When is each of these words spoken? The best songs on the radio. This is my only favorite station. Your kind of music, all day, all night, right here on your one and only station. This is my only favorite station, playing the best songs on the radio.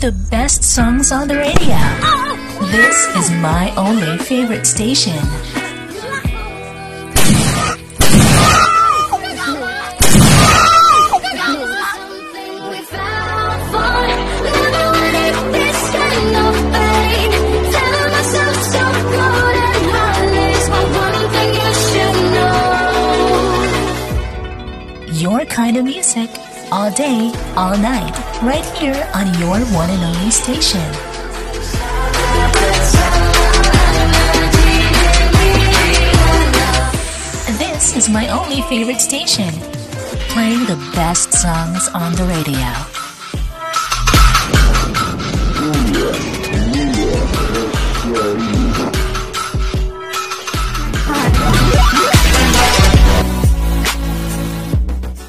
The 0.00 0.12
best 0.30 0.62
songs 0.62 1.10
on 1.10 1.26
the 1.26 1.34
radio. 1.34 1.76
This 2.70 3.16
is 3.16 3.32
my 3.42 3.74
only 3.74 4.16
favorite 4.18 4.64
station. 4.64 5.18
Your 25.12 25.44
kind 25.46 25.76
of 25.76 25.84
music, 25.84 26.30
all 26.70 26.90
day, 26.90 27.32
all 27.56 27.76
night, 27.78 28.14
right 28.42 28.64
here 28.76 29.08
on 29.14 29.26
your 29.40 29.58
one 29.74 29.88
and 29.88 30.04
only 30.04 30.30
station. 30.30 30.80
This 37.58 37.96
is 37.96 38.08
my 38.10 38.28
only 38.28 38.60
favorite 38.62 39.00
station, 39.00 39.50
playing 40.28 40.66
the 40.66 40.76
best 40.94 41.32
songs 41.32 41.88
on 41.94 42.12
the 42.16 42.24
radio. 42.24 42.97